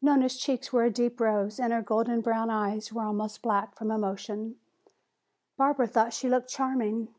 [0.00, 3.90] Nona's cheeks were a deep rose and her golden brown eyes were almost black from
[3.90, 4.56] emotion.
[5.58, 7.08] Barbara thought she looked charming.